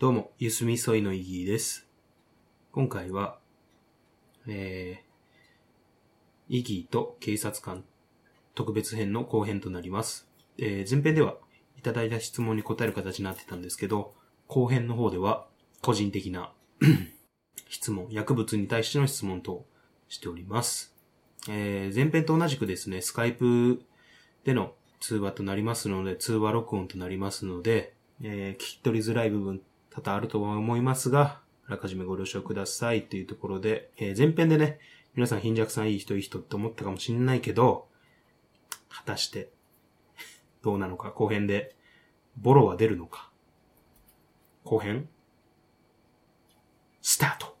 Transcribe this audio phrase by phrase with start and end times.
[0.00, 1.88] どうも、ゆすみそいのいぎです。
[2.70, 3.40] 今回は、
[4.46, 7.82] えー、イギーと警察官
[8.54, 10.28] 特別編の後編となります。
[10.56, 11.34] えー前編では
[11.76, 14.14] いただいた質問に答える形になってたんですけど、
[14.46, 15.48] 後編の方では
[15.82, 16.52] 個人的な
[17.68, 19.66] 質問、薬物に対しての質問と
[20.08, 20.94] しております。
[21.48, 23.82] えー前編と同じくですね、スカイプ
[24.44, 29.60] での通話となりますので、通話録音となりますので、えー聞き取りづらい部分
[30.00, 34.78] 多々あるとは思いますが、あらかじめご了承くださいというところで、えー前編でね、
[35.14, 37.88] 皆さん貧弱さんいい人いい人って思ったかもしんないけど、
[38.88, 39.50] 果たして、
[40.62, 41.74] どうなのか、後編で、
[42.36, 43.30] ボロは出るのか。
[44.64, 45.08] 後編、
[47.02, 47.57] スタート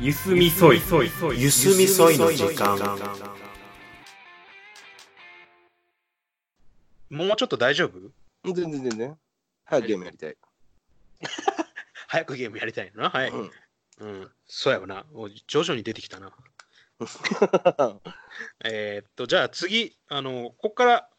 [0.00, 0.80] ゆすみそい。
[1.36, 2.78] ゆすみそいの時間
[7.10, 8.52] もうちょっと大丈夫？
[8.54, 9.18] 全然全然。
[9.64, 10.36] 早くゲームやりたい。
[12.06, 13.10] 早くゲームやりたいな。
[13.10, 13.30] はい。
[13.30, 13.50] うん
[14.00, 14.30] うん。
[14.46, 15.04] そうやわな。
[15.12, 16.32] もう徐々に出てきたな。
[18.64, 21.10] えーっと、じゃあ次、あの、ここから、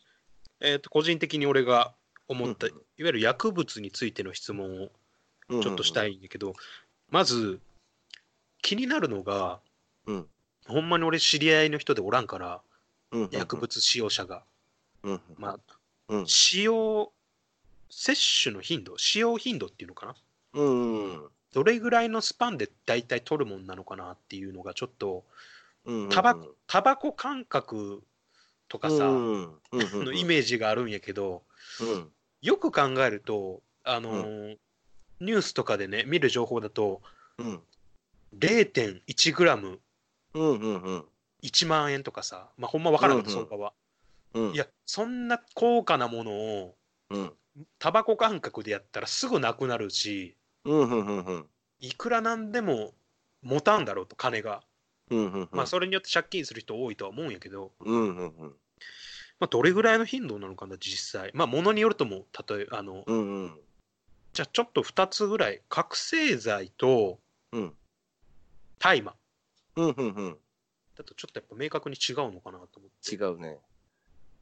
[0.62, 1.94] えーっと、個人的に俺が
[2.30, 4.92] 思った、うんいわゆる薬物についての質問を
[5.50, 6.54] うんちょっとしたいんだけど、
[7.10, 7.60] まず、
[8.62, 9.60] 気になるのが、
[10.06, 10.28] うん。
[10.68, 12.62] ほんまに俺知り合いの人でおらんから、
[13.12, 14.44] うんうん薬物使用者が。
[15.04, 15.60] うんまあ、
[16.10, 16.28] うん。
[16.28, 17.12] 使用、
[17.90, 20.16] 摂取の頻度、使用頻度っていうのかな？
[20.54, 25.24] うんうんどれぐらいのスパンで大体取るもんなのかなっていうのがちょっと、
[25.86, 28.04] うんタバコタバコ感覚
[28.68, 31.42] とかさ、うんのイメージがあるんやけど、
[31.82, 32.12] うん。
[32.42, 34.58] よく考えると、あのー
[35.22, 37.02] ニュースとかでね、見る情報だと、
[38.34, 39.80] うん0.1グラム。
[40.34, 41.06] うんうんうん。
[41.44, 43.48] 1万円とかさ、まあ、ほんまわからんかった、うんうん。
[43.48, 43.74] 相場は。
[44.34, 44.54] うん。
[44.54, 46.76] いや、そんな高価なものを、
[47.10, 47.34] うん。
[47.80, 50.36] タバコ感覚でやったらすぐなくなるし、
[50.66, 51.46] うんうんうんうん。
[51.80, 52.94] いくらなんでも
[53.42, 54.64] 持たんだろうと、金が。
[55.10, 58.56] うんうんまあ、それによって借金する人多いとは思うんやけど、うんうんうん。
[59.40, 61.32] まあ、どれぐらいの頻度なのかな、実際。
[61.34, 63.60] まあ、ものによるとも、例えあの、うんうん。
[64.34, 67.20] じゃあちょっと2つぐらい、覚醒剤と
[67.52, 67.74] うん
[68.80, 69.16] 大麻
[69.76, 70.38] うんうんうん
[70.96, 73.16] だとちょっとやっぱ明確に違うのかなと思って。
[73.16, 73.60] 違うね。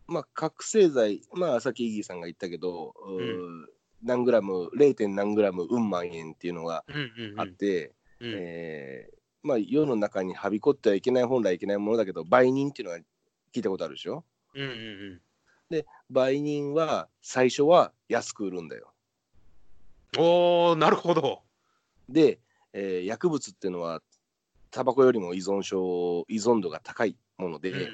[0.08, 3.66] まあ、覚醒剤、まあ、さっきイギーさんが言ったけど、うー
[4.04, 5.08] 何グラム、0.
[5.10, 7.00] 何グラム、うん万円っていうのがうんう
[7.30, 7.42] んうん。
[7.42, 13.00] あって、うんえーまあ、世の中にはびこってはいけない、本来いけないものだけど、売人っていうのは
[13.54, 14.24] 聞いたことあるでしょ？
[14.56, 15.22] うんうん
[15.72, 15.86] うん。
[16.10, 18.94] 売人は最初は安く売るんだよ。
[20.18, 21.44] おー、なるほど。
[22.08, 22.40] で、
[22.74, 24.02] えー薬物っていうのは、
[24.78, 27.90] タバコよりも依存症、依存度が高いもので、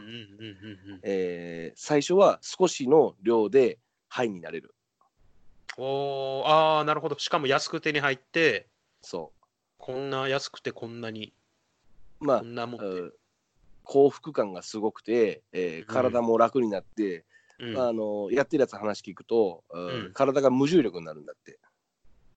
[1.77, 3.79] 最初は少しの量で
[4.09, 4.75] ハイになれる。
[5.77, 7.17] おー、あー、なるほど。
[7.17, 8.67] しかも安く手に入って、
[9.01, 9.31] そ
[9.77, 11.33] こんな安くてこんなに、
[12.19, 12.25] う。
[12.25, 12.77] まあこ、んなも
[13.85, 17.23] 幸福感がすごくて、えー体も楽になって、
[17.59, 21.59] うんあのやってるやつ話聞くと、うんうん体が無重力になるんだって。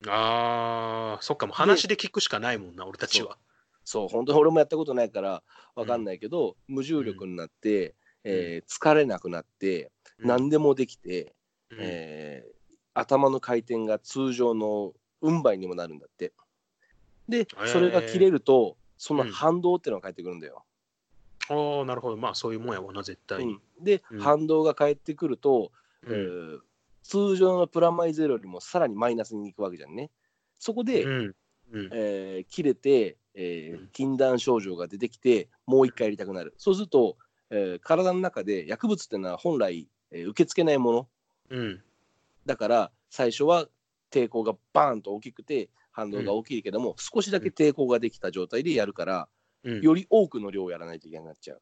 [0.07, 3.39] あー、そっか、もう話で聞くしかないもんな、俺たちは。
[3.87, 5.45] そう、本当に俺もやったことないから
[5.77, 10.29] わかんないけど、無重力になって、えー疲れなくなって、うん。
[10.29, 11.37] 何でもできて、
[11.71, 11.79] うん。
[11.81, 12.57] えー
[12.99, 16.33] 頭の回転が通常の運倍にもなるんだって。
[17.29, 19.31] でー、それが切れると、そのうん。
[19.31, 20.65] 反動っていうのが返ってくるんだよ。
[21.51, 22.17] おー、なるほど。
[22.17, 23.45] まあ、そういうもんやわな、絶対。
[23.47, 23.61] に。
[23.79, 23.85] うん。
[23.85, 24.21] で、うん。
[24.21, 25.71] 反動が返ってくると、
[26.03, 26.13] うん。
[26.13, 26.59] えー
[27.05, 30.11] 通常のプラマイゼロよりもさらにマイナスに行くわけじゃんね。
[30.59, 31.35] そこで、うん。
[31.71, 31.91] うん。
[31.93, 37.17] えー切れて、えーうん禁断症状が出てきてもう一回やりたくなるそうすると、
[37.51, 41.09] えー体の中で薬物っていうのは本来、えー受け付けないもの
[41.51, 41.83] うん
[42.45, 43.69] だから最初は
[44.11, 49.29] 抵抗がバーンと大きくて反動が大きいけども、少しだけ抵抗ができた状態でやるから、
[49.65, 49.81] うん。
[49.81, 51.61] より多くの量をやらないといけなくなっちゃう。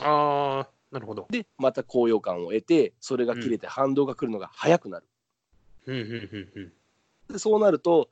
[0.00, 1.26] あー、なるほど。
[1.28, 5.06] でまた高揚感を得てそれが切れて反動が来るのが早くなる。
[5.86, 6.72] うんうんうんうん。
[7.32, 8.08] でそうなると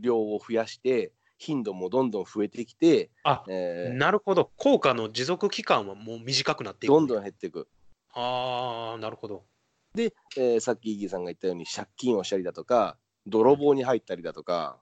[0.00, 4.50] 量を増やして頻度もどんどん増えてきて、あえーなるほど。
[4.56, 6.92] 効果の持続期間はもう短くなっていく。
[6.92, 7.68] どんどん減っていく。
[8.12, 9.44] ああ、なるほど。
[9.94, 12.96] で、えーさっきイギーさんが言ったように借金をしたりだとか
[13.26, 14.78] 泥棒に入ったりだとか、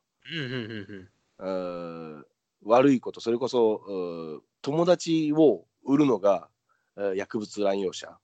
[1.39, 2.27] うん
[2.65, 6.49] 悪いことそれこそ友達を売るのが、
[6.97, 8.17] えー薬物乱用者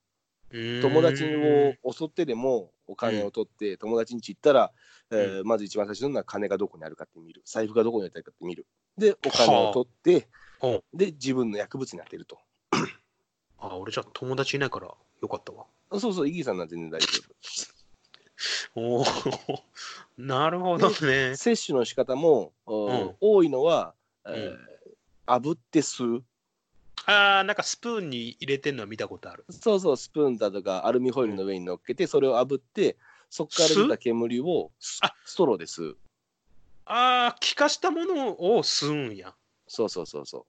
[0.81, 1.23] 友達
[1.85, 4.71] を襲ってでもお金を取って、友達に家行ったら、
[5.11, 7.41] えーまず一番最初のは金がどこにあるかって見る。
[7.45, 8.65] 財布がどこにあるかって見る。
[8.97, 10.27] でお金を取って
[10.93, 12.39] で自分の薬物に当てると。
[13.59, 14.87] あ、俺じゃあ友達いないから
[15.21, 15.65] よかったわ。
[15.99, 17.07] そうそうイギーさんなんて全然大丈
[18.75, 19.05] おお、
[20.17, 21.31] なるほどね。
[21.31, 21.37] 夫。
[21.37, 23.15] 摂取の仕方も、ん。
[23.19, 23.93] 多いのは、
[24.25, 24.71] えー
[25.27, 26.23] 炙って吸う
[27.05, 29.45] ああ、なんかスプーンに入れてんのは見たことある。
[29.49, 32.97] そうそうスプーンだとかアルミホイルの上に乗っけてそれを炙って
[33.29, 35.97] そこから出た煙をスあストローで吸う
[36.85, 39.33] ああ、気化したものを吸うんや。
[39.67, 40.45] そうそうそうそ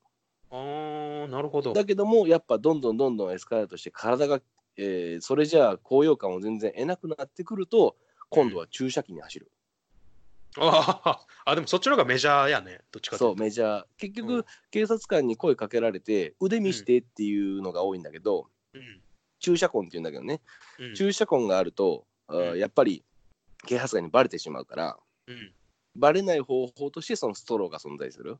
[0.50, 1.72] うああ、なるほど。
[1.72, 4.40] だけどもやっぱどんどんどんどんエスカレートして体が、
[4.76, 7.96] えーそれじゃあ高揚感を全然得なくなってくると
[8.30, 9.61] 今度は注射器に走る、あー
[10.58, 12.80] あ、でもそっちの方がメジャーやね。
[12.90, 13.42] どっちかとそいううと。
[13.42, 13.84] メジャー。
[13.96, 14.44] 結局、うん。
[14.70, 19.02] 警察官に声かけられて腕見してっていうのが多いんだけど、うん。
[19.38, 20.40] 注射痕っていうんだけどね、
[20.78, 20.94] うん。
[20.94, 22.58] 注射痕があると、あーうん。
[22.58, 23.04] やっぱり
[23.66, 25.52] 警察官にバレてしまうからうん。
[25.96, 28.38] バレない方法としてそのストローが存在する。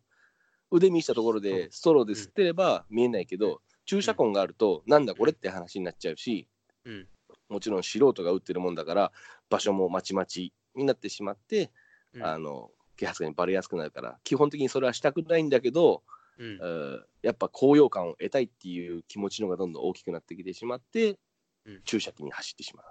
[0.71, 6.49] 腕見したところでストローで吸ってれば見えないけど、注射痕があるとなんだこれって話になっちゃうし、
[6.85, 7.09] うん。
[7.49, 9.13] もちろん素人が打ってるもんだから
[9.51, 11.71] 場所もまちまちになってしまって、
[12.15, 12.23] うん。
[12.25, 16.03] あの警察官にバレやすくなるから基本的にそれはしたくないんだけど、
[16.39, 16.59] うん。
[16.61, 21.21] えーやっぱ高揚感を得たいっていう気持ちのがどんどん大きくなってきてしまって、
[21.65, 21.83] うん。
[21.85, 22.87] 注射器に走ってしまう。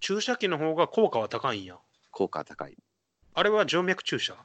[0.00, 1.78] 注射器の方が効果は高いんや。
[2.10, 2.76] 効果は高い。
[3.32, 4.36] あれは静脈注射？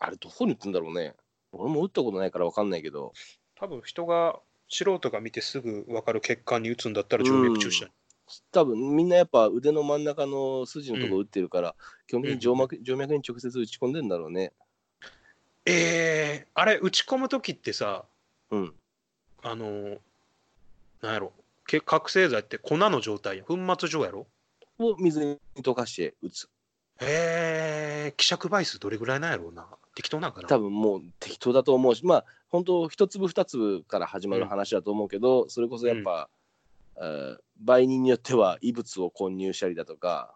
[0.00, 1.14] あれどこに打つんだろうね。
[1.52, 3.12] 俺も打ったことないから分かんないけど。
[3.54, 7.86] 多分人が素人が見てすぐ分かる血管に打つんだったら静脈注射。
[8.52, 11.74] 多分みんなやっぱ腕の真ん中の筋のとこ打ってるから、
[12.06, 14.52] 基本的に静脈,、静脈に直接打ち込んでんだろうね。
[15.66, 18.04] えー、あれ打ち込む時ってさ、
[18.50, 18.74] うん。
[19.42, 19.98] あのー
[21.00, 21.32] なんやろ、
[21.66, 24.26] け覚醒剤って粉の状態や、粉末状やろ？
[24.78, 26.48] を水に溶かして打つ。
[27.00, 29.66] えー、希釈倍数どれぐらいなんやろうな。
[29.94, 30.48] 適当なんかな？
[30.48, 36.28] 多分もう適当だと思うしまあ本当一粒二粒から始まる話だと思うけど、それこそやっぱ、
[36.96, 40.34] えー売人によっては異物を混入したりだとか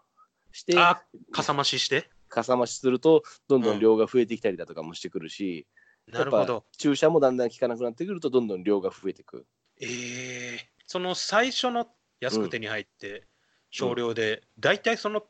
[0.53, 2.11] してあ、かさ増しして？
[2.29, 5.67] かさ増しするとどんどん量が増えてきたりだとかもしてくるし、
[6.13, 6.65] やっぱなるほど。
[6.79, 9.47] 注射もだんだん効かなくなってくるとどんどん量が増えてく
[9.81, 11.89] えー、その最初の
[12.21, 13.25] 安く手に入って
[13.71, 15.23] 少量で、大体その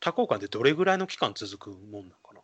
[0.00, 2.40] 多幸感ってどれぐらいの期間続くもんなんかな？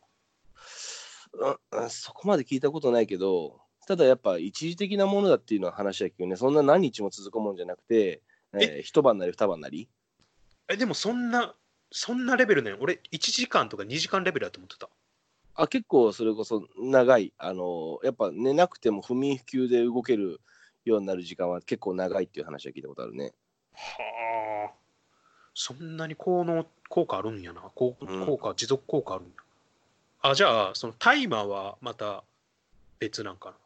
[1.73, 8.23] うんうんそこまで聞いたことないけどただやっぱ一時的なものだっていうのは話だけどねそんな何日も続くもんじゃなくて、
[8.55, 9.89] えー一晩なり二晩なり？
[10.69, 11.55] え、でもそんな、
[11.91, 14.89] そんなレベルね、俺1時間とか2時間レベルだと思ってた。
[15.55, 20.41] あ結構それこそ長いあのやっぱ寝なくても不眠不休で動ける
[20.85, 23.35] ようになる時間は結構長いっていう話は聞いたことあるね
[23.73, 24.73] はあ。
[25.55, 27.61] そんなに効能、効果あるんやな。
[27.75, 29.33] 効うん効果、持続効果あるんや。
[30.31, 32.23] あ、じゃあ、そのタイマーはまた
[33.01, 33.57] 別なんかな。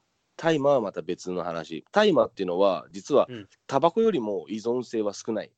[0.43, 1.85] タイマーはまた別の話。
[1.93, 3.49] タイマーっていうのは実はうん。
[3.69, 5.53] タバコよりも依存性は少ない。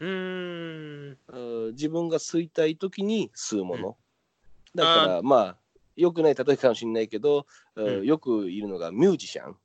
[0.00, 1.18] うーん。
[1.28, 1.38] う
[1.68, 3.88] ん自分が吸いたい時に吸うもの、
[4.74, 4.80] うん。
[4.80, 5.56] だからまあ
[5.94, 8.06] よくない例えかもしれないけど、うんうん。
[8.06, 9.56] よくいるのがミュージシャン、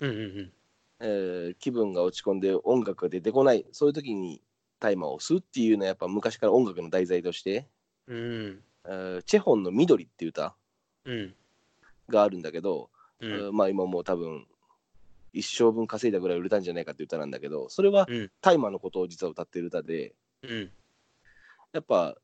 [0.00, 0.52] うんうんうん。
[0.98, 3.64] えー気分が落ち込んで音楽が出てこない。
[3.70, 4.42] そういう時に
[4.80, 7.68] タイマーを吸うっていうのはやっぱ昔から音楽の題材として、
[8.08, 8.60] うん。
[8.86, 10.56] えーチェホンの「緑」っていう歌
[11.04, 11.34] うん。
[12.08, 13.56] があるんだけど、うえーん。
[13.56, 14.46] まあ今もう多分
[15.32, 20.70] 一生分稼いだぐらい売れたんじゃないかっていう歌なんだけどそれはうんタイマーのことを実は歌ってる歌でうん。
[21.72, 22.16] やっぱ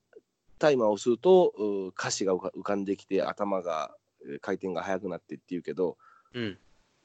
[0.59, 5.97] タイマーを吸うとう歌詞が浮かんできて頭がえー回転が速くなってっていうけど
[6.35, 6.59] うん。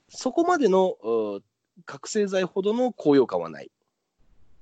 [0.09, 1.43] そこまでのう
[1.85, 3.71] 覚醒剤ほどの高揚感はない。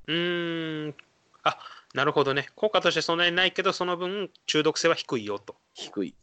[0.08, 0.96] うーん。
[1.44, 1.60] あ、
[1.94, 2.50] なるほどね。
[2.56, 5.56] 効果としてそんなにないけど、その分中毒性は低いよと。
[5.74, 6.16] 低い。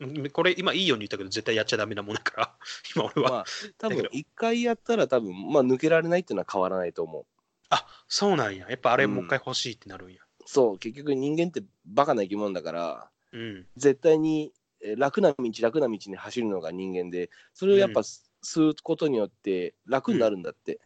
[0.00, 2.56] うんこれ今いいように言ったけど絶対やっちゃダメなもんだから
[2.94, 3.44] 今俺は、まあ、
[3.78, 7.26] 多分一回やったら多分、まあ、抜けられないっていうのは変わらないと思う。
[7.70, 8.68] あそうなんや。
[8.68, 9.14] やっぱあれうん。
[9.14, 10.20] もう一回欲しいってなるんや。
[10.44, 13.66] そう、結局人間ってバカな生き物だから、うん。
[13.76, 18.06] 絶対にえー楽な道、楽な道に走るのが人間で、それをやっぱうん。
[18.42, 20.78] 吸うことによって楽になるんだって。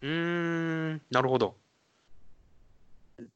[0.00, 1.02] うーん。
[1.10, 1.56] なるほど。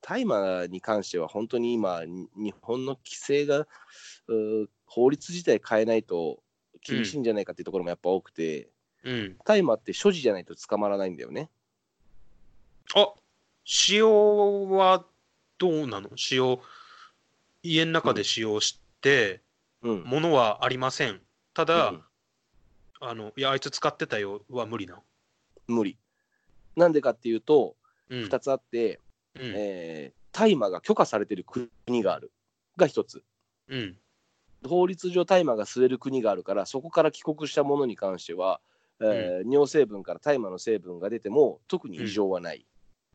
[0.01, 3.67] 大麻に関しては本当に今、に日本の規制が、
[4.87, 6.43] 法律自体変えないと
[6.81, 8.71] 厳しいんじゃないかっていうところもやっぱ多くて、
[9.03, 11.51] うん大麻って所持じゃないと捕まらないんだよね。
[12.95, 13.13] あ
[13.65, 15.05] 使用は
[15.59, 16.11] どうなの？
[16.17, 16.61] 使用
[17.63, 19.43] 家の中で使用して、
[19.83, 20.03] うん。
[20.05, 21.21] 物はありません
[21.55, 22.03] ただ、うん
[22.99, 25.01] あのいやあいつ使ってたよは無理な
[25.67, 25.99] 無理。
[26.77, 27.77] なんでかっていうと、
[28.09, 28.25] うん。
[28.25, 29.01] 2つあって、
[29.35, 29.53] うん。
[29.55, 32.31] えー大麻が許可されてる国がある
[32.77, 33.23] が1つ。
[33.69, 33.99] うん。
[34.65, 38.61] 法律上大麻が吸える国があるからそこから帰国したものに関しては、
[39.01, 42.67] えー尿成分から大麻の成分が出ても特に異常はない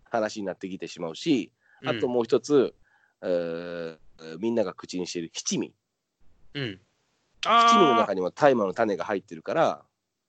[0.04, 1.52] 話になってきてしまうし、
[1.86, 2.76] あともう一つ、
[3.22, 3.98] えー
[4.40, 5.74] みんなが口にしている七味。
[6.54, 6.80] うん。
[7.44, 9.84] 七味の中にも大麻の種が入ってるから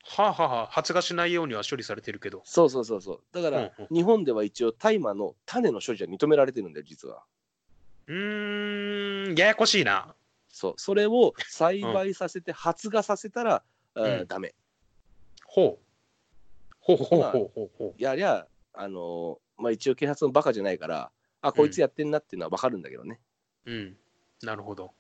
[0.05, 2.41] はあ、はあはあ、発芽しないようには処理されてるけど。
[2.45, 3.21] そうそうそうそう。
[3.33, 3.95] だから、うんうん。
[3.95, 7.23] 日本では一応大麻の種の所持は認められてるんだよ実は。
[8.07, 10.15] うーん、ややこしいな。
[10.53, 13.65] そうそれを栽培させて発芽させたら、
[13.97, 14.55] えーうんダメ
[15.47, 15.85] ほう。
[16.79, 23.21] ほうほうほうほうほやりゃあのーまあ一応警察もバカじゃないからあこいつやってんなっていうのは分かるんだけどね
[23.67, 23.73] う。
[23.73, 23.97] うん。
[24.43, 24.93] なるほど。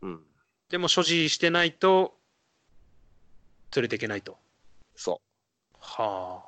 [0.00, 0.22] うん
[0.68, 2.16] でも所持してないと、
[3.76, 4.38] 連れていけないと。
[4.96, 5.20] そ
[5.78, 6.42] は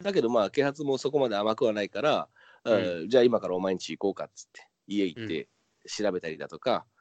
[0.00, 2.28] うだけどまあ啓発もそこまで甘くはないから、
[2.64, 5.48] うんえーじゃあ今からお前ん家行こうかっつって家行って
[5.86, 6.97] 調べたりだとか、あ。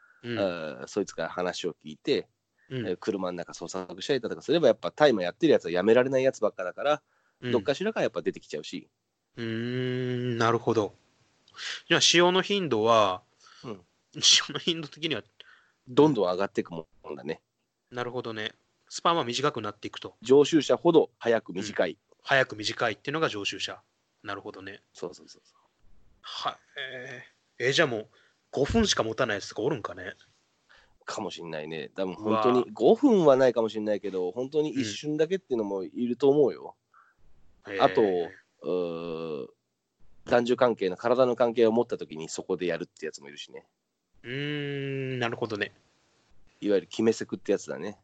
[0.88, 2.28] そいつから話を聞いて、
[2.70, 7.02] うんえー車の中捜索したりだとかすればやっぱ大麻やってるやつはやめられないやつばっかだから、
[7.42, 8.90] うんどっかしらからやっぱ出てきちゃうし
[9.38, 10.94] うーん、なるほど。
[11.88, 13.22] じゃあ、使用の頻度は、
[13.64, 13.82] うん
[14.20, 15.22] 使用の頻度的には、
[15.88, 17.40] どんどん上がっていくもんだね
[17.92, 18.52] なるほどね。
[18.90, 20.16] スパンは短くなっていくと。
[20.22, 23.80] 常習者ほど早く短い、早く短いっていうのが常習者。
[24.24, 24.82] なるほどね。
[24.94, 25.56] そうそうそうそ
[26.22, 26.56] はい。
[26.80, 28.08] えー、えーじゃあもう、
[28.58, 30.04] 5分しか持たないやつとかおるんかね？
[31.02, 31.90] うかもしんないね。
[31.96, 36.76] 多分本当に5分はないかもしれないけど本当に一瞬だけっていうのもいると思うよ、
[37.68, 37.84] えー。
[37.84, 39.48] あとうー
[40.26, 43.66] 男女関係の体の関係を持った時にそこでやるってやつもいるしね。
[44.24, 45.72] うーん、なるほどね。
[46.60, 47.98] いわゆる決めセクってやつだね。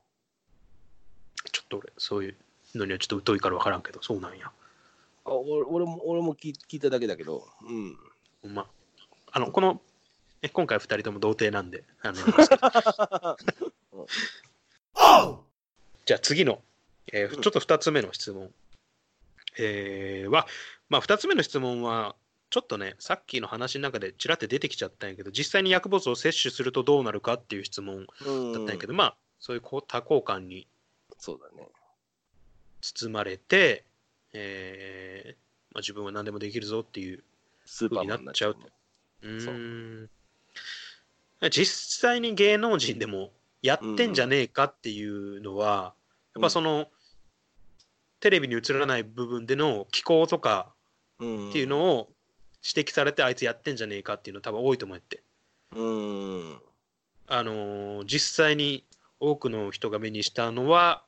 [1.52, 2.38] ちょっと俺、そういう
[2.78, 4.52] のにはちょっと疎いから分からんけど、そうなんや。
[5.26, 7.46] あ俺俺も俺も聞い聞いただけだけど。
[8.44, 8.68] うんま。
[9.32, 9.82] あの、この、
[10.44, 12.18] え今回2人とも童貞なんで、あの、
[16.06, 16.62] じゃあ次の、
[17.14, 17.42] えーうん。
[17.42, 18.54] ちょっと2つ目の質問。
[19.58, 20.46] えーは、
[20.90, 22.18] まあ2つ目の質問は、
[22.50, 30.68] ちょっとね、さっきの話の中でちらって出てきちゃったんやけど、実際に薬物を摂取するとどうなるかっていう質問うんだったんやけど、まあ、そういうこう多幸感に
[31.18, 31.70] そうだね。
[32.82, 33.86] 包まれて、
[34.34, 35.38] えー
[35.74, 37.24] まあ、自分は何でもできるぞっていう
[37.66, 38.58] スーになっちゃう
[39.22, 40.10] うん
[41.50, 41.66] 実
[42.00, 43.32] 際に芸能人でも
[43.62, 45.94] やってんじゃねえかっていうのは、
[46.36, 46.88] やっぱその、
[48.20, 50.74] テレビに映らない部分での気候とか
[51.20, 52.10] うんっていうのを
[52.64, 55.22] 指摘されてあいつやってんじゃねえかっていうの多分多いと思って。
[55.76, 56.62] うん。
[57.28, 58.86] あのー実際に
[59.20, 61.04] 多くの人が目にしたのは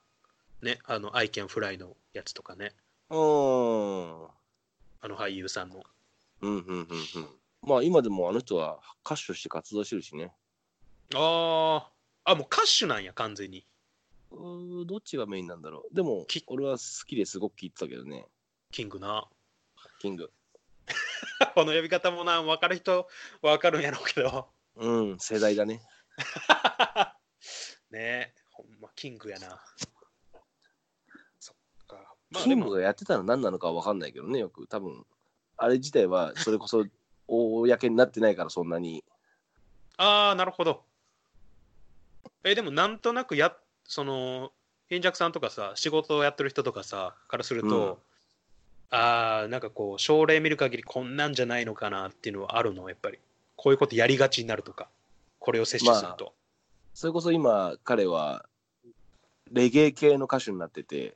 [0.62, 2.74] ねあの「I can fly」のやつとかね。
[3.10, 3.18] うん。
[5.02, 5.84] あの俳優さんの。
[6.42, 7.30] うんうんうんうん
[7.66, 10.32] まあ今でもあの人は歌手として活動してるしね。
[11.14, 11.96] あー。
[12.28, 13.66] あもう歌手なんや完全に。
[14.32, 15.96] うーどっちがメインなんだろう。
[15.96, 18.26] でもき俺は好きですごく聞いてたけどね。
[18.72, 19.28] キングな。
[20.00, 20.32] キング。
[21.56, 23.08] この呼び方もな分かる人
[23.42, 24.48] は分かるんやろうけど。
[24.76, 25.82] うん世代だね。
[27.90, 29.64] ねえほんまキングやな。
[31.40, 32.16] そっか。
[32.30, 34.68] まあキングがやってたの何なのかは分かんないけどねよく。
[34.68, 35.06] 多分
[35.58, 36.86] あれ自体はそれこそ
[37.27, 39.03] 公になってないからそんなに。
[39.98, 40.82] ああなるほど。
[42.44, 43.55] えでもなんとなくや
[43.86, 44.51] その
[44.89, 48.00] 貧弱さんとかさ仕事をやってる人とかさからすると、
[48.91, 53.20] ああなんかこう症例見る限りこんなんじゃないのかなっていうのはあるのやっぱり。
[53.55, 54.89] こういうことやりがちになるとか
[55.39, 56.34] これを摂取すると、
[56.94, 58.46] それこそ今彼は
[59.51, 61.13] レゲエ系の歌手になってて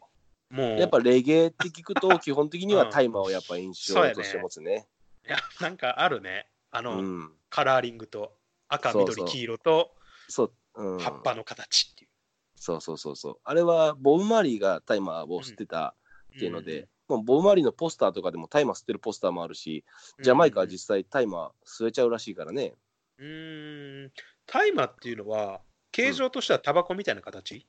[0.50, 4.88] もうやっぱレゲエって聞くと基本的には大麻をやっぱ印象として持つね。
[4.99, 4.99] い
[5.30, 6.48] やなんかあるね。
[6.72, 7.32] あの、うん。
[7.50, 8.34] カラーリングと
[8.68, 9.96] 赤緑黄色と
[10.28, 12.12] そう、うん、葉っぱの形っていう、
[12.56, 13.38] そうそうそうそう。
[13.44, 15.96] あれはボブ・マーリーが大麻を吸ってた
[16.36, 19.84] っていうので、もうボブ・マーリーのポスターとかでも大麻吸ってるポスターもあるし
[20.20, 20.24] うん。
[20.24, 22.76] ジャマイカは実際大麻吸えちゃうらしいからね。
[23.18, 24.12] うーん。
[24.46, 27.68] 大麻っていうのは形状としてはタバコみたいな形、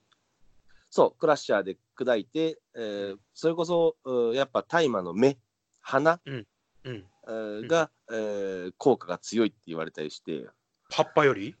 [0.89, 5.37] そうクラッシャーで砕いて、えーそれこそうんやっぱ大麻の芽
[5.79, 6.19] 花、
[6.83, 7.05] うん。
[7.27, 10.47] えーが、えー効果が強いって言われたりして。
[10.89, 11.55] 葉っぱより？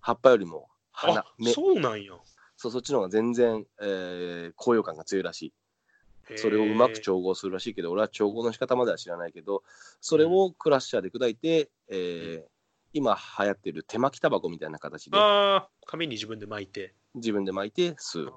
[0.00, 1.20] 葉っぱよりも花。
[1.20, 2.12] あ芽そうなんや。
[2.56, 6.36] そうそっちの方が全然、えー高揚感が強いらしい。
[6.36, 9.62] それをうまく調合するらしいけど俺は調合の仕方までは知らないけど
[10.02, 12.48] それをクラッシャーで砕いて、えー
[12.94, 15.16] 今流行ってる手巻きタバコみたいな形で。
[15.18, 16.94] ああ紙に自分で巻いて。
[17.14, 18.32] 自分で巻いて吸う。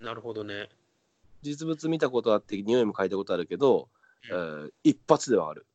[0.00, 0.68] なるほどね。
[1.42, 3.88] 実物見たことあって匂いも嗅いだことあるけど
[4.30, 5.66] えー一発でわかる。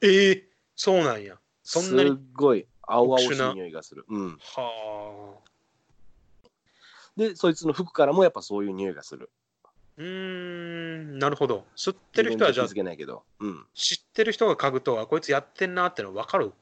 [0.00, 1.38] ええそうなんや。
[1.62, 4.04] そんなにすっごい青々しい匂いがする。
[4.08, 4.38] うん。
[4.38, 6.48] はあ。
[7.16, 9.30] で、そいつの服からもやっぱそういう匂いがする。
[9.98, 11.64] うーん、なるほど。
[11.76, 13.24] 吸ってる人はじゃあ気づけないけど。
[13.40, 13.66] うん。
[13.74, 16.52] 知ってる人が嗅ぐと、あ、こいつやってんなっての分かる？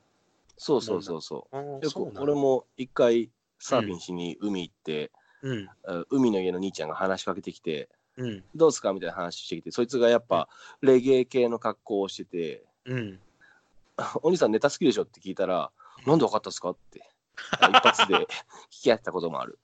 [0.58, 1.72] そうそうそうそあーう。
[1.74, 5.10] よくそうなん俺も一回サーフィンしに海行って、
[5.40, 7.88] うん、あ海の家の兄ちゃんが話しかけてきて、
[8.20, 10.48] うん、どうすかみたいな話してきて、そいつがやっぱ
[10.82, 13.20] レゲエ系の格好をしてて、うん。
[14.22, 15.70] お兄さんネタ好きでしょって聞いたら、
[16.06, 17.02] なんで分かったっすかって、
[17.60, 18.14] あ一発で
[18.70, 19.58] 聞き合ったこともある。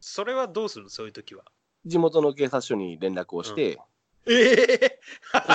[0.00, 0.90] それはどうするの？
[0.90, 1.44] そういう時は。
[1.86, 3.78] 地元の警察署に連絡をして、
[4.26, 5.00] ええ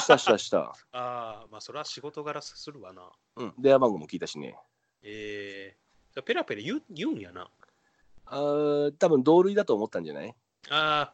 [0.01, 0.59] したしたした。
[0.91, 3.09] ああ、まあそれは仕事柄するわな。
[3.37, 4.57] うん、電話番号も聞いたしね。
[5.03, 5.75] え
[6.15, 7.49] えペラペラ言う言うんやな。
[8.25, 10.35] あー多分同類だと思ったんじゃない？
[10.69, 11.13] あ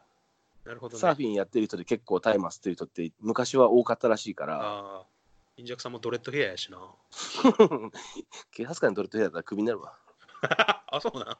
[0.64, 1.00] なるほどね。
[1.00, 5.06] サーフィンやってる人で結構タイマー吸ってる人って昔は多かったらしいから、ああ、
[5.56, 6.78] インジャクさんもドレッドヘアやしな。
[8.52, 9.96] 警察官に取るとやったらクビになるわ。
[10.88, 11.38] あ、そうな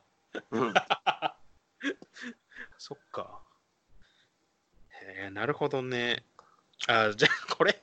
[0.58, 0.60] ん？
[0.64, 0.74] うん、
[2.78, 3.40] そっか。
[5.02, 6.24] へえ、なるほどね。
[6.88, 7.82] あじゃあ、これ、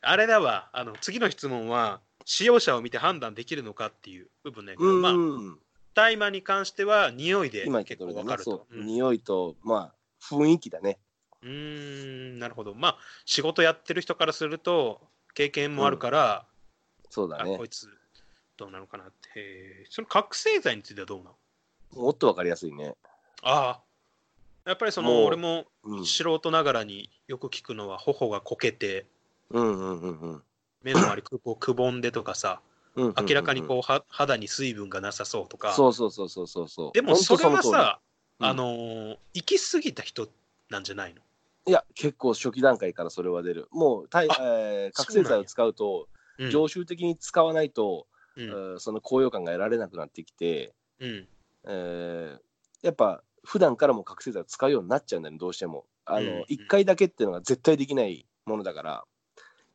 [0.00, 0.68] あれだわ。
[0.72, 4.74] あの、次の質問は、使用者を見て判断できるのかっていう部分ね。
[4.78, 5.58] うんまあ、うん
[5.94, 8.66] 大麻に関しては、匂いで結構わかると。
[8.70, 10.98] う、うん匂いと、まあ、雰囲気だね。
[11.42, 11.48] うー
[12.34, 12.74] ん、なるほど。
[12.74, 15.00] まあ、仕事やってる人からすると、
[15.34, 16.46] 経験もあるから、
[17.10, 17.68] そうだねあこい。
[17.68, 17.88] つ、
[18.56, 19.86] どうなのかなって。
[19.90, 21.30] その覚醒剤についてはどうな
[21.96, 22.02] の？
[22.02, 22.94] もっとわかりやすいね。
[23.42, 23.82] ああ。
[24.64, 29.06] やっぱりその、俺もうん、素人ながらによく聞くのは、頬がこけて、
[29.50, 30.42] うんうんうんうん。
[30.82, 32.60] 目の周りくこうくぼんでとかさ、
[32.94, 36.92] うんうんうんうん明らかにこうは肌に水分がなさそうとか、そうそうそうそうそうそう。
[36.92, 38.11] でもそれはさ、うん
[38.44, 40.28] あのー行き過ぎた人
[40.70, 41.20] なんじゃないの？
[41.66, 43.68] いや、結構初期段階からそれは出る。
[43.70, 46.08] もう、たいあえー覚醒剤を使うと、
[46.38, 46.50] うん。
[46.50, 48.06] 常習的に使わないと、
[48.36, 48.72] うん。
[48.72, 51.28] うんその高揚感が得られなくなってきて、うん。
[51.64, 52.40] えー
[52.82, 55.84] やっぱ普段からも覚醒剤を使うようになっちゃうんだよね、どうしても。
[56.04, 59.04] あうんの、一、回だけっていうのが絶対できないものだから、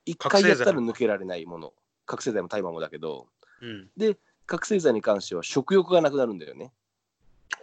[0.05, 1.73] 一回やったら抜けられないもの。
[2.05, 3.27] 覚醒剤も大麻もだけど、
[3.61, 3.89] うん、
[4.45, 6.71] 覚醒剤に関しては食欲がなくなるんだよね。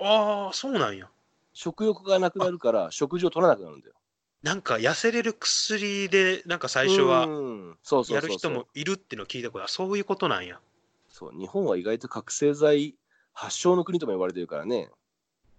[0.01, 1.09] ああ、そうなんや。
[1.53, 3.95] 食欲がなくなるから食事を取らなくなるんだよ。
[4.43, 10.61] なんか痩せれる薬で、なんか最初はうんそうそうやそうそうる人もいるっていうのを聞いたことあそういうことなんや。
[11.09, 12.97] そう日本は意外と覚醒剤
[13.33, 14.91] 発祥の国とも言われてるからね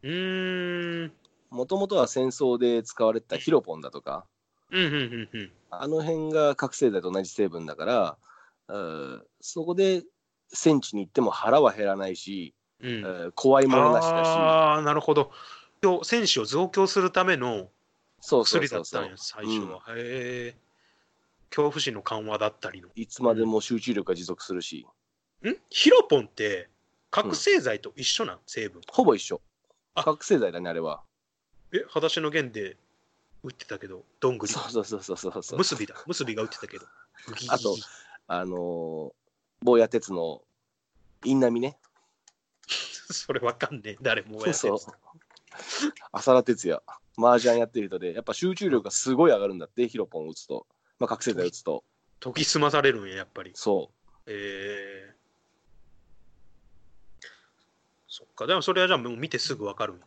[0.04, 1.12] うーん、
[1.50, 4.26] もともとは戦争で使われてたヒロポンだとか
[4.70, 5.52] うん、うん、うん、うん。
[5.72, 8.18] あの辺が覚醒剤と同じ成分だから
[8.68, 10.04] うんそこで
[10.50, 15.32] 戦地に行っても腹は減らないし、うんうん怖いものなしだしああ、なるほど。
[16.04, 17.70] 選手を増強するための
[18.22, 19.82] 薬だったんや、最初は。
[19.96, 20.58] へえ。
[21.50, 22.90] 恐怖心の緩和だったりの。
[22.96, 24.86] いつまでも集中力が持続するし
[25.46, 25.56] ん？
[25.70, 26.70] ヒロポンって
[27.12, 28.82] 覚醒剤と一緒なん、成分。
[28.92, 29.42] ほぼ一緒
[29.94, 31.02] あ覚醒剤だねあれは
[31.72, 32.78] え、裸足の弦で
[33.44, 34.54] 売ってたけど、どんぐり。
[34.54, 35.96] そうそうそうそうそうそう結びだ。
[36.08, 36.86] 結びが売ってたけど。
[37.50, 37.78] あと
[38.28, 39.14] あのー
[39.62, 40.42] 坊や鉄の
[41.24, 41.78] インナミね
[43.16, 43.98] それわかんねえ。
[44.02, 44.96] 誰もやってるそうそう。
[46.12, 46.82] 浅田哲也、
[47.18, 50.66] 麻雀やってる人で、やっぱ集中力がすごい上がるんだって、ヒロポン打つと。
[51.00, 51.84] まあ、覚醒剤打つと。
[52.20, 53.52] 研ぎ澄まされるんや、やっぱり。
[53.54, 53.90] そ
[54.28, 55.16] えー、
[58.08, 58.48] そっか。
[58.48, 60.02] でもそれはじゃあもう見てすぐわかる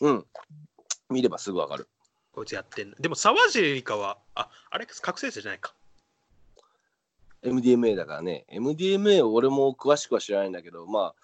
[0.00, 0.08] う。
[0.08, 0.26] うん。
[1.10, 1.88] 見ればすぐ上がる。
[2.32, 2.96] こいつやってんの。
[2.96, 5.74] でも沢尻かは、あ、あれ覚醒剤じゃないか。
[7.42, 8.46] MDMA だからね。
[8.50, 11.14] MDMA 俺も詳しくは知らないんだけど、まあ、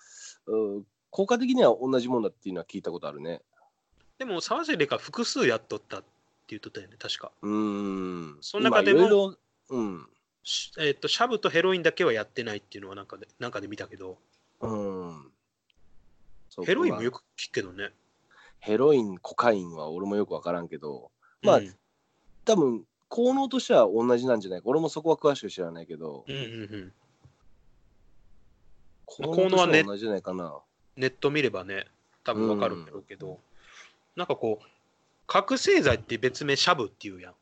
[0.49, 3.41] うん効果的には同じもんだっていうのは聞いたことあるね。
[4.19, 6.07] でも沢尻か複数やっとったって
[6.49, 7.33] 言っとったよね、確か。
[7.41, 8.39] うーん。
[8.41, 9.39] その中でも今いろいろ、
[9.71, 10.07] うん。
[10.43, 14.19] しえっと、シャブとヘロインだけはやってないっていうのはなんかでなんかで見たけど、
[14.61, 15.33] うん。
[16.51, 17.91] そうヘロインもよまあく聞くけどね。
[18.61, 21.11] ヘロイン、コカインは俺もよくわからんけど、
[21.43, 21.75] まあうん
[22.45, 24.69] 多分、効能としては同じなんじゃないか。
[24.69, 26.45] 俺もそこは詳しく知らないけど、うんうんう
[26.77, 26.93] ん。
[29.09, 30.59] 効能としては同じじゃないかな。
[30.97, 31.87] ネット見ればね、
[32.25, 33.39] 多分わかるんだろうけど、
[34.17, 34.67] なんかこう、
[35.27, 37.35] 覚醒剤って別名シャブっていうやん。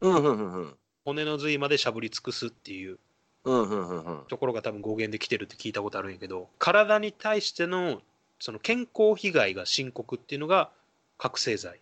[0.00, 0.76] うんうんうんうん。
[1.04, 2.98] 骨の髄までしゃぶり尽くすっていう
[3.44, 4.24] うんうんうんうん。
[4.28, 8.00] ところが多分語源で来てるって聞いたことあるんやけど、体に対しての
[8.38, 10.70] その健康被害が深刻っていうのが
[11.18, 11.80] 覚醒剤。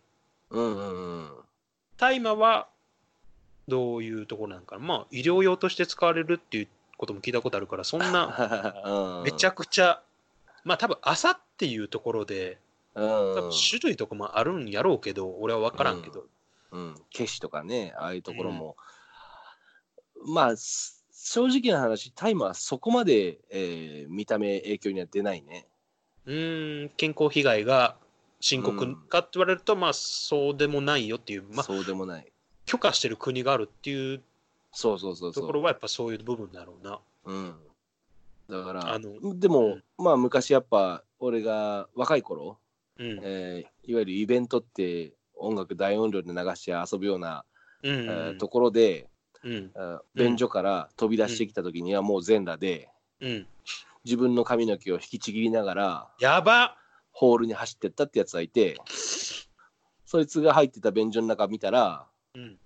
[0.50, 1.30] うんうんうん。
[1.96, 2.68] 大麻は
[3.68, 6.68] どういうところなんかなまあ医療用として使われるっていう
[7.00, 10.02] ことも聞いたことあるからそんなめちゃくくちゃ
[10.64, 12.58] まあ多分朝っていうところで
[12.94, 13.04] うん。
[13.04, 16.24] 多分種類とかもあるんやろうけど俺は分からんけど、
[16.72, 16.94] うん。
[17.12, 18.76] 消しとかね、ああいうところも。
[20.26, 25.66] まあ、す正直な話、タイマーはそこまで、えー見た目影響には出ないね。
[26.26, 27.96] うーん、健康被害が
[28.40, 28.96] 深刻うん。
[28.96, 32.32] かって言われると、まあ、そうでもないよっていう、まあ、そうでもない。
[32.66, 34.22] 許可してる国があるっていう
[34.72, 35.42] そうそうそうそう。
[35.42, 37.00] ところは、やっぱそういう部分だろうな。
[37.24, 37.54] うん。
[38.48, 42.58] だから、あのでも、うんまあ昔やっぱ俺が若い頃、
[42.98, 43.20] うん。
[43.22, 47.44] えーいわゆるイベントって音楽大音量で流して遊ぶような、
[47.82, 47.92] うん。
[47.92, 49.08] えーところで、
[49.42, 49.52] うん。
[49.52, 52.88] えー便所から飛び出してきた時にはもう全裸で、
[53.20, 53.46] うん。
[54.04, 56.76] 自分の髪の毛を引きちぎりながらやば
[57.12, 58.78] ホールに走ってったってやつがいて
[60.06, 62.58] そいつが入ってた便所の中見たら、うん。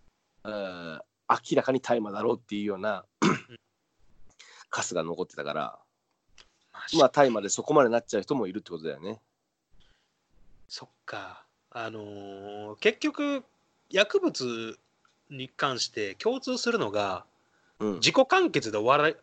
[0.45, 3.05] えー明らかに大麻だろうっていうような
[4.71, 5.79] カスが残ってたから。
[6.99, 9.21] まあ大麻でそこまでなっちゃう人もいるってことだよね。
[10.69, 11.45] そっか。
[11.71, 13.45] あのー結局、
[13.91, 14.79] 薬物
[15.31, 17.25] に関して共通するのが、
[17.79, 19.15] うん、自己完結で終わら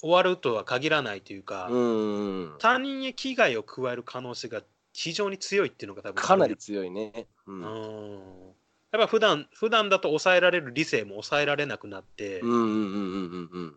[0.00, 7.26] 終わるとは限らないというか、うん他人へ危害を加える可能性が非常に強いっていうのが多分かなり強いね。
[7.46, 8.52] ううんん
[8.92, 12.76] やっぱ普段普段だと抑えられる理性も抑えられなくなって、うんうんうんうんう
[13.36, 13.74] んうん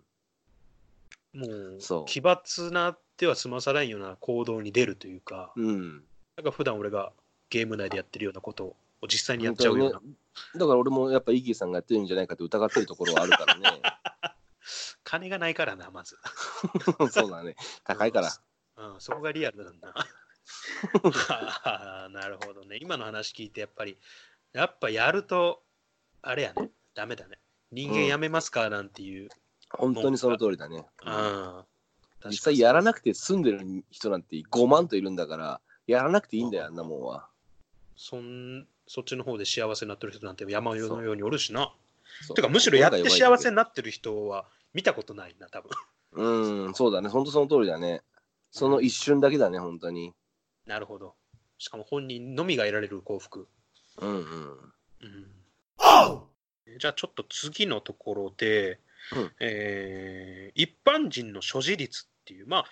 [1.33, 1.47] も
[1.77, 6.03] うそう奇抜なっては済まさないような行動に出るというか、うん
[6.35, 7.11] なんか普段俺が
[7.49, 8.75] ゲーム内でやってるようなことを
[9.07, 10.01] 実際にやっちゃうような、
[10.55, 13.81] だから俺もやっぱイギーさんがやってるんじゃないかって疑ってるところはあるからね。
[15.03, 16.17] 金がないからな、まず。
[17.11, 17.55] そうだね。
[17.83, 18.33] 高いから。
[18.77, 19.93] うん、そこがリアルなんだ。
[22.09, 22.77] なるほどね。
[22.81, 23.97] 今の話聞いて、やっぱり、
[24.53, 25.63] やっぱやると、
[26.21, 27.39] あれやね、ダメだね。
[27.71, 29.29] 人間やめますかなんていう。
[29.69, 30.85] 本当にその通りだね。
[31.05, 31.63] うん。
[32.29, 37.27] 実際やらなくくて住んでる人なんて5万といるんだから、やらなくていいんだよ、あんなもんは。
[37.95, 41.73] そんそっちの方で幸せになってる人なんて山のようにおるしな。
[42.35, 45.71] てか、むしろやって幸せ心になってる人は見たことないな、多分。
[46.11, 47.09] うん、そうだね。
[47.09, 48.03] 本当その通りだね。
[48.51, 50.13] その一瞬だけだね、本当に。
[50.67, 51.15] なるほど。
[51.57, 53.47] しかも本人のみが得られる幸福。
[53.99, 54.21] うんうん。
[54.21, 55.33] うん
[56.79, 58.79] じゃあちょっと次のところで、
[59.15, 62.65] うんえー一般人の所持率っていう、まあ、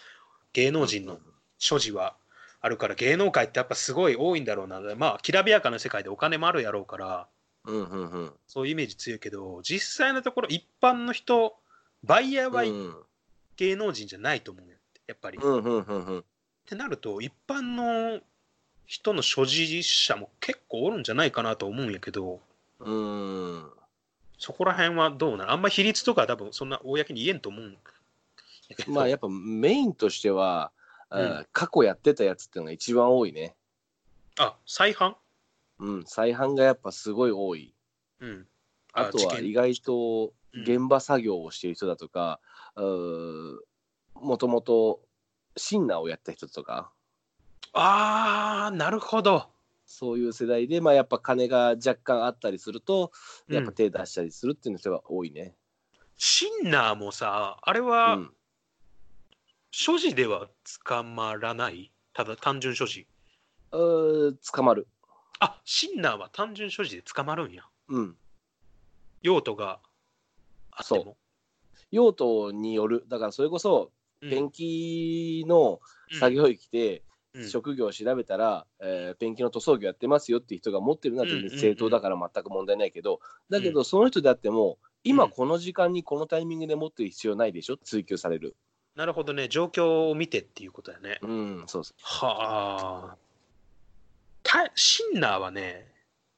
[0.54, 1.20] 芸能人の
[1.58, 2.16] 所持は
[2.62, 4.80] あるから、芸能界ってやっぱすごい多いんだろうな。
[4.96, 7.28] まあ、きらびやかな世界でお金もあるやろうから、
[7.66, 8.34] うんうんうん。
[8.48, 11.56] そういうイメージ強いけど、実際のところ一般の人、
[12.04, 12.96] バイヤーはうん
[13.58, 14.78] 芸能人じゃないと思うよ。
[15.08, 15.38] やっぱり。
[15.38, 16.26] っうんうんうんうん。
[16.66, 18.22] てなると、一般の
[18.92, 22.42] 人の所持者も結構おるんじゃないかなと思うんやけど、
[22.82, 23.64] うん。
[24.38, 28.92] そこら辺はどうなのあんま比率とか多分そんな公に言えんと思うんやけど。
[28.92, 30.74] まあやっぱメインとしては、
[31.10, 33.56] うんあ過去やってたやつっていうのが一番多いね。
[34.38, 35.16] あ、再販
[35.80, 37.74] うん、再販がやっぱすごい多い。
[38.20, 38.46] うん。
[38.92, 42.42] あとは意外とうん現場作業をしている人だとか、
[42.76, 43.56] うー
[44.16, 45.00] もともと
[45.56, 46.92] シンナーをやった人とか、
[47.74, 49.50] あー、なるほど。
[49.86, 53.12] そういう世代で、まあ、やっぱ金が若干あったりすると、
[53.48, 55.56] うんやっぱ手出したりするっていう人が多いね。
[56.18, 58.32] シンナーもさ、あれうはん、
[59.72, 60.48] 所持では
[60.86, 61.92] 捕まらない？
[62.14, 63.08] ただ単純所持？
[63.72, 64.88] うー捕まる。
[65.40, 67.64] あ、シンナーは単純所持で捕まるんや。
[67.90, 68.16] うん。
[69.22, 69.80] 用途が
[70.72, 71.18] あっても。
[71.92, 73.06] 用途による。
[73.08, 75.80] だからそれこそ、うんペンキの
[76.20, 77.11] 作業着で、うん
[77.48, 88.56] 職業を調べたら、えーペンキの塗装業やってますよっていう人が持ってるのは全然正当だから全く問題ないけど、だけどその人であっても、今この時間にこのタイミングで持ってる必要ないでしょ追求される。
[88.96, 89.48] なるほどね。
[89.48, 91.20] 状況を見てっていうことだね。
[91.22, 93.18] うん、そうそはあ。
[94.44, 95.88] たシンナーはね、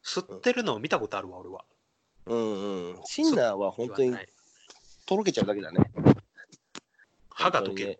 [0.03, 1.65] 吸ってるのを見たことあるわ、俺は。
[2.27, 2.35] う。
[2.35, 2.95] うんうん。
[3.05, 4.27] シンナーは本当にはい
[5.05, 5.79] とろけちゃうだけだね。
[7.29, 7.99] 歯が溶ける。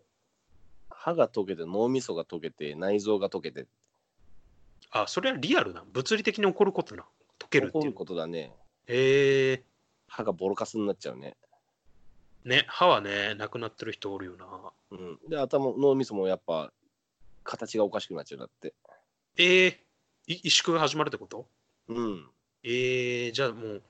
[1.03, 3.67] 歯が溶けて、脳みそが溶けて、内臓が溶けて、
[4.89, 5.83] あ、それはリアルな。
[5.91, 7.03] 物理的に起こることな。
[7.39, 7.93] 溶けるっていう起こる。
[7.93, 8.53] ことだね。
[8.87, 9.63] へえ
[10.07, 11.35] 歯がボロカスになっちゃうね。
[12.45, 14.47] ね、歯はね、なくなってる人おるよな。
[14.91, 15.19] うん。
[15.29, 16.71] で、頭、脳みそもやっぱ、
[17.43, 18.73] 形がおかしくなっちゃうんだって。
[19.37, 19.85] ええ
[20.27, 21.47] い萎縮が始まるってこと？
[21.89, 22.29] うん。
[22.63, 23.83] ええじゃあもう、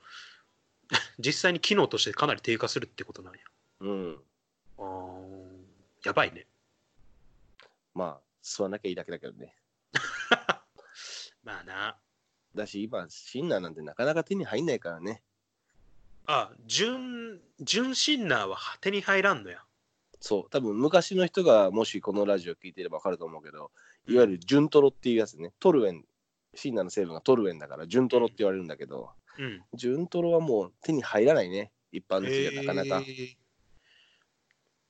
[1.20, 3.40] 実際に機能としてかなり低下するってことなんや。
[3.80, 4.22] うん。
[4.78, 5.64] あー
[6.04, 6.46] やばいね。
[7.94, 9.56] まあ、吸わなきゃいいだけだけどね。
[11.42, 11.98] まあな。
[12.54, 15.22] だし、今、シンナーなんてなかなか手に入んないからね。
[16.26, 19.62] あ、純、純シンナーは手に入らんのや。
[20.20, 23.70] そう、多分昔の人がもしこのラジオ聞いてれば分かると思うけど、
[24.08, 26.04] いわゆる純トロっていうやつね、トルエン、
[26.54, 29.62] シンナーの成分がトルエンだから純トロって言われるんだけど、うん。
[29.74, 31.72] 純トロはもう手に入らないね。
[31.92, 33.02] 一般の人じゃなかなか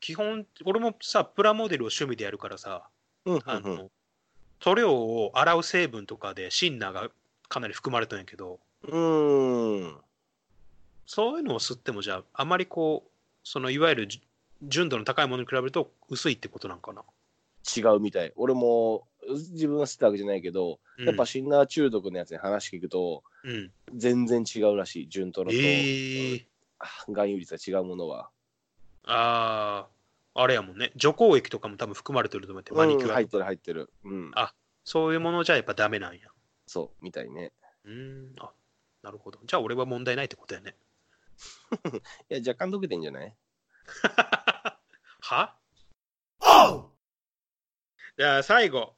[0.01, 2.88] 基本、俺もさ、プラモデルを趣味でやるからさ、
[3.27, 3.91] うんあの
[4.61, 7.11] 塗料を洗う成分とかでシンナーが
[7.49, 9.97] かなり含まれてるんやけど、うーん。
[11.07, 13.11] そういうのを吸っても、じゃあ、あまりこう、
[13.43, 14.23] そのいわゆるじ
[14.63, 17.03] 純度の高いものに比べると薄いってことなんかな？
[17.77, 18.33] 違うみたい。
[18.37, 23.71] 俺も自分は吸ったわけじゃないけど、うんやっぱシンナー中毒のやつに話聞くと、うん。
[23.95, 25.09] 全然違うらしい。
[25.09, 26.45] 純トロと、えー、
[26.79, 28.31] 含有率が違うものは。
[29.05, 29.87] ああ、
[30.35, 30.90] あれやもんね。
[30.97, 33.90] 除光液とかも多分含まれてると思って、マニキュアうん入ってる入ってる。
[34.05, 34.31] うん。
[34.35, 34.53] あ
[34.85, 36.29] そういうものじゃやっぱダメなんや。
[36.66, 37.53] そう、みたいね。
[37.85, 38.51] うーん、あ
[39.03, 39.38] なるほど。
[39.44, 40.77] じゃあ俺は問題ないってことやね。
[42.31, 43.37] いや、若干溶けてんじゃない？
[45.20, 45.57] は？
[48.16, 48.94] じゃあ最後、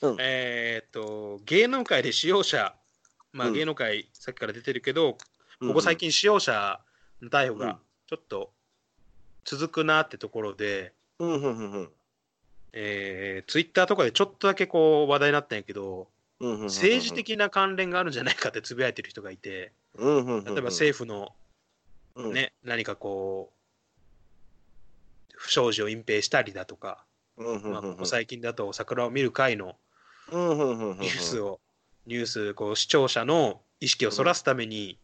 [0.00, 2.74] うんえーっと、芸能界で使用者、
[3.32, 5.18] まあうん芸能界さっきから出てるけど、
[5.60, 6.80] ここ最近使用者
[7.20, 8.53] の逮捕うんがちょっと
[9.44, 11.88] 続くなってところで、うんうんうんうん。
[12.72, 16.08] えー、ツイッターとかでちょっとだけこう話題になったんやけど、
[16.40, 16.66] うんうんうんうん。
[16.66, 20.44] 政治的な関連があるんじゃないかってつぶやいてる人がいて、うんうんうんうん。
[20.44, 21.32] 例えば政府の
[22.16, 22.32] うん。
[22.32, 27.04] ね、何かこう、不祥事を隠蔽したりだとか、
[27.36, 27.62] うんうんうん。
[27.64, 29.76] うんまあ、ここ最近だと桜を見る会の
[30.30, 31.60] ニュースを、
[32.06, 34.98] ニュース、こう視聴者の意識をそらすために、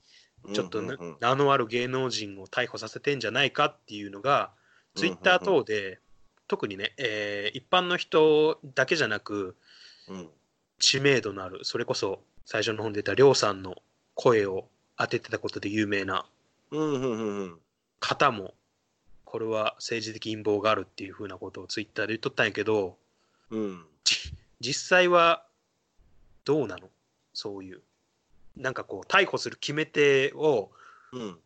[0.53, 0.83] ちょっと
[1.21, 4.51] 名のある芸能人を逮捕させてんじゃないかっていうのが、
[4.95, 6.01] ツイッター等で、
[6.49, 9.57] 特にね、えー一般の人だけじゃなく、
[10.09, 10.29] うん。
[10.79, 13.77] 知名度のある、それこそ最初の本で出たりょうさんの
[14.15, 16.25] 声を当ててたことで有名な
[18.01, 18.55] 方も、
[19.27, 22.97] これは政治的陰謀があるっていうふうなことをツイッターで言っとったんやけど、
[23.51, 23.85] うん。
[24.05, 24.17] じ
[24.59, 25.45] 実際は
[26.45, 26.89] どうなの？
[27.35, 27.83] そういう。
[28.61, 30.71] なんかこう、逮捕する決め手を
[31.13, 31.39] うん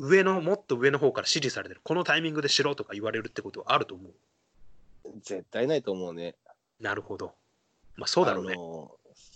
[0.00, 1.80] 上の、もっと上の方から指示されてる。
[1.82, 4.12] このタイミングでしろとか言われるってことはあると思う。
[5.22, 6.36] 絶対ないと思うね。
[6.80, 7.34] なるほど。
[7.96, 8.54] まあそうだろうね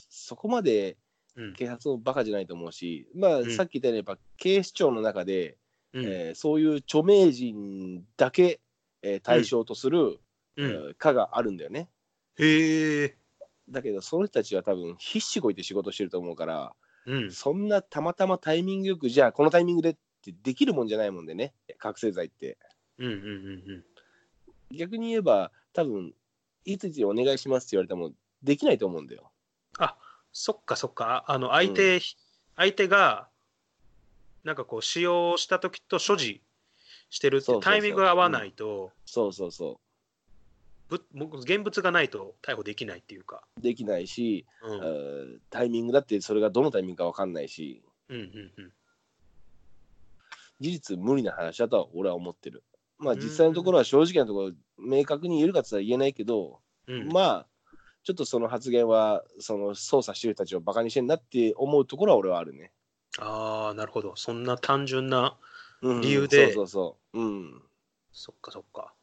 [0.09, 0.97] そこまで
[1.35, 1.55] うん。
[1.55, 5.57] 警察もバカじゃないと思うし、まあ、うんさっき言ったように、やっぱ警視庁の中で、
[5.93, 8.61] うんえーそういう著名人だけ、
[9.03, 10.21] えー対象とする、
[10.57, 11.89] うんえー課があるんだよね。
[12.39, 13.17] へえ。
[13.69, 16.73] だけど、その人たちは多分必死こいて仕事してると思うから、
[17.07, 17.33] うん。
[17.33, 22.59] そんなたまたまタイミングよく、じゃあこのタイミングでってできるもんじゃないもんでね、覚醒剤って。
[22.99, 23.85] うんうんうん
[24.75, 26.15] 逆に言えば、多分
[26.65, 28.13] いついつお願いしますって言われても、
[28.43, 29.31] できないと思うんだよ。
[29.79, 29.97] あ
[30.33, 31.25] そっかそっか。
[31.29, 32.01] あの、相手、
[32.57, 33.29] 相手が、
[34.45, 36.41] なんかこう、使用した時と所持
[37.11, 39.79] してるってタイミングが合わないと、そうそうそ
[41.21, 43.43] ぶ現物がないと逮捕できないっていうか。
[43.59, 43.61] う。
[43.61, 44.75] できないし、うん。
[44.75, 48.73] えータイミングだってそれがどのタイミングか分かんないし、うんうんうん。
[50.61, 52.63] 事実無理な話だとは俺は思ってる。
[52.99, 57.47] まあうん実際のところは正直なところ明確に言えるかって言えないけど、うん、まあ
[58.05, 62.73] ちょっとその発言はその捜査してる人たちをバカにしてんなって思うところは俺はあるね。
[63.19, 64.15] ああ、なるほど。
[64.17, 65.37] そんな単純な、
[65.83, 67.21] うん理由でそうそうそう。
[67.21, 67.63] うん。
[68.13, 68.95] そっかそっか。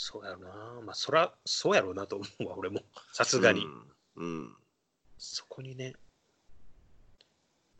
[0.00, 0.48] そうやろな。
[0.84, 2.82] まあ、そら、そうやろうなと思うわ、俺も。
[3.12, 3.64] さすがに。
[3.64, 3.82] うん。
[4.14, 4.56] うん。
[5.18, 5.94] そこにね、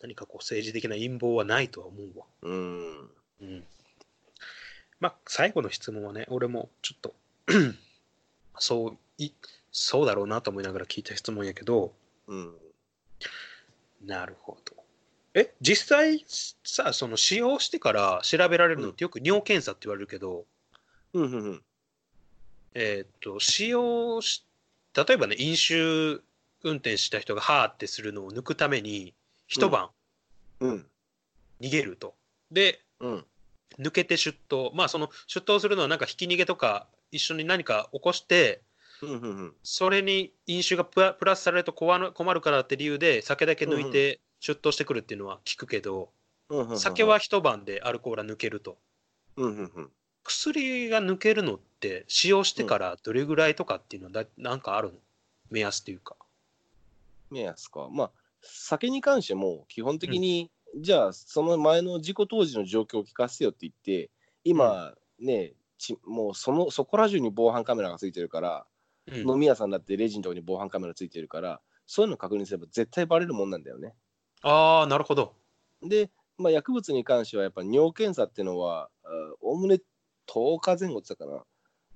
[0.01, 2.27] 何かこう政治的な陰謀はないとは思うわ。
[2.43, 3.11] うん。
[3.41, 3.65] うん。
[4.99, 7.15] まあ、最後の質問はね、俺もちょっと、
[8.59, 9.31] そうい、
[9.71, 11.95] そうだろうなと思いながら聞いた質問やけど、
[12.27, 12.55] うん。
[14.05, 14.75] なるほど。
[15.35, 20.47] え、実際さ、その使用してから調べられるのってよく尿検査って言われるけど、
[21.13, 21.25] うん。
[21.25, 21.33] うん。
[21.33, 21.63] うん。
[22.81, 24.45] えーっと、使用し、
[24.95, 26.23] 例えばね、飲酒
[26.63, 29.15] 運転した人がはーってするのを抜くために、
[29.49, 29.91] 一晩
[30.61, 30.87] うん。
[31.61, 32.15] 逃げると。
[32.53, 33.25] で、うん。
[33.81, 34.71] 抜けて出頭。
[34.75, 38.63] まあ、その出頭するのはなんかひき逃げとか、一緒に何か起こして、
[39.03, 39.11] うん。
[39.11, 39.55] うん。
[39.65, 46.13] それに飲酒がプラプラスされると困るからって理由で、酒だけ抜いて出頭してくるっていうのは聞くけど、
[46.49, 46.79] うん。
[46.79, 48.79] 酒は一晩でアルコールは抜けると。
[49.37, 49.57] うん。
[49.57, 49.73] うん。
[49.75, 49.91] うん。
[50.29, 54.95] 薬が抜けるのって、使用してからどれぐらいとかっていうのはだ、なんかあるの？
[55.51, 56.17] 目安っていうか。
[57.31, 57.89] 目安か。
[57.91, 58.11] まあ、
[58.43, 64.11] 酒に関しても基本的に、じゃあその前の事故当時の状況を聞かせてよって言って、
[64.45, 68.67] 今ね、ちもうそのそこら中に防犯カメラがついてるから、
[69.11, 73.95] うん飲み屋さんだってレジのとこに防犯カメラついてるから、そういうの確認すれば絶対バレるもんなんだよね。
[74.43, 75.33] ああ、なるほど。
[75.83, 79.09] で、まあ、薬物に関してはやっぱ尿検査っていうのは、あ
[79.41, 79.81] おおむね
[80.29, 81.45] 10日前後って言ってたかな。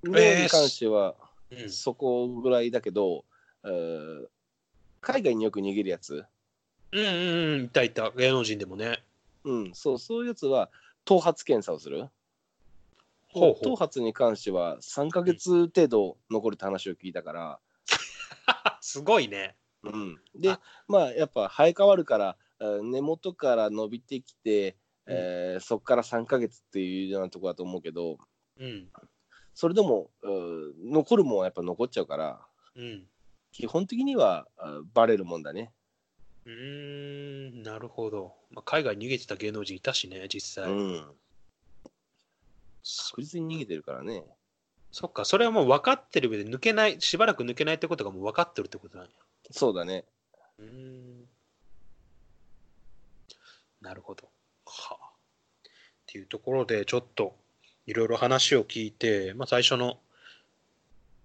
[0.05, 1.14] 尿に関しては
[1.61, 3.25] うん、そこぐらいだけど、
[3.64, 4.27] えー
[5.05, 6.25] 海外によく逃げるやつ、
[6.92, 9.03] うんうんうん、いたいた、芸能人でもね。
[9.42, 10.71] うん、そう、そういうやつは、
[11.05, 12.09] 頭髪検査をする。
[13.27, 17.88] ほうほ頭髪に関しては3ヶ月程度残るって話を聞いたから、う。
[18.81, 19.57] すごいね。
[19.83, 28.19] うん、であまあやっぱ生え変わるからえー根元から伸びてきて、えーそこから3ヶ月っていうようなところだと思うけど
[28.59, 28.88] うん。
[29.55, 32.41] それでもうん残るもんはやっぱ残っちゃうから
[32.75, 33.07] うん。
[33.53, 35.73] 基本的にはあバレるもんだね。
[36.45, 38.35] うーん、なるほど。
[38.51, 40.73] まあ、海外に逃げてた芸能人いたしね、実際。
[40.73, 41.05] うん、
[42.83, 44.25] 確実に逃げてるからね。
[44.91, 49.12] そっか、それはもう分かってる上で抜けない、しばらく抜けないってことがもう分かってるってことなんや。
[49.51, 50.05] そうだね。
[50.59, 51.29] うーん。
[53.81, 54.32] なるほど。
[56.12, 57.35] っていうところで、ちょっと
[57.87, 59.96] いろいろ話を聞いて、まあ、最初の、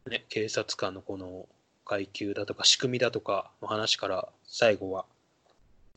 [0.09, 1.45] ね、警察官のこの
[1.83, 5.03] 階級だとか仕組みだとかの話から、最後は、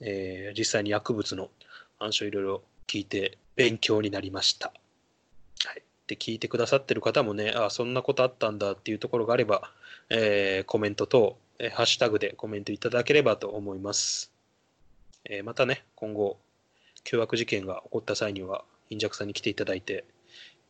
[0.00, 1.50] えー実際に薬物の
[2.00, 4.72] 話をいろいろ聞いて勉強になりました。
[5.64, 5.82] はい。
[6.08, 9.70] で、聞いてくださってる方もね、あそんなことあったんだっていうところがあれば、
[10.08, 14.32] えーコメントと、えーハッシュタグでコメントいただければと思います。
[15.26, 16.38] えまたね、今後、
[17.04, 20.04] 凶悪事件が起こった際には、貧弱さんに来ていただいて、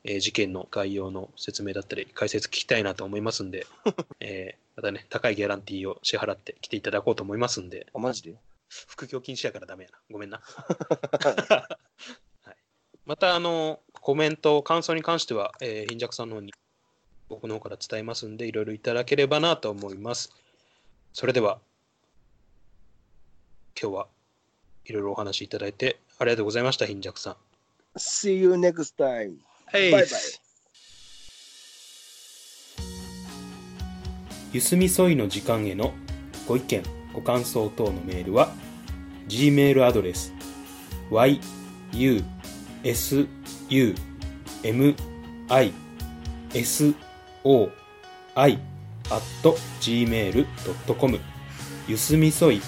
[0.05, 3.67] えー事件の概要の説明だったり、解説聞きたいなと思いますんで、
[4.21, 8.37] えーまたね、高いギャランティーを支払って来ていただこうと思いますんで、あマジで？
[8.69, 9.99] 副業禁止やからダメやな。
[10.11, 10.41] ごめんな。
[10.47, 11.67] は
[12.53, 12.57] い、
[13.05, 16.53] また、あの、コメント、感想に関しては、えー、貧弱さんの方に
[17.29, 20.33] 僕の方から伝えますんで、いろいろいただければなと思います。
[21.13, 21.61] それでは、
[23.81, 24.09] 今日は
[24.85, 27.50] いろいろお話しいただいてありがとうございました、貧弱さん。
[27.97, 29.39] See you next time!
[29.67, 30.11] はいバイバイ
[34.53, 35.93] ゆすみそいの時間への
[36.47, 38.53] ご意見ご感想等のメールは
[39.27, 40.33] g メールアドレス
[41.11, 41.41] y
[41.93, 42.23] u
[42.85, 43.27] s
[43.69, 43.95] u
[44.63, 44.95] m
[45.49, 45.73] i
[46.55, 46.95] s
[47.43, 47.69] o
[48.37, 48.59] i
[49.81, 51.21] gmail.com
[51.89, 52.61] ゆすみそい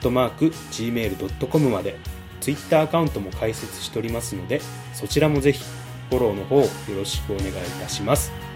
[0.00, 1.96] gmail.com まで
[2.40, 4.60] Twitter アカウントも開設しておりますので
[4.94, 5.64] そちらもぜひ
[6.10, 8.49] フォローの方よろしくお願いいたします。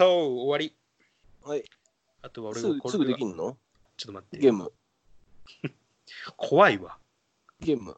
[0.00, 0.34] ありがとう。
[0.38, 0.74] 終わり。
[1.44, 1.64] はい。
[2.22, 3.56] あとは俺すぐすぐできんんの？
[3.96, 4.38] ちょっと待って。
[4.38, 4.72] ゲーム。
[6.36, 6.96] 怖いわ。
[7.60, 7.96] ゲーム。